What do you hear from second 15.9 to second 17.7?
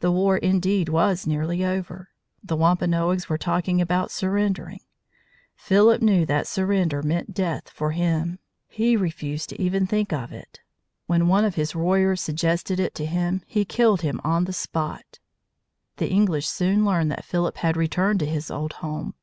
The English soon learned that Philip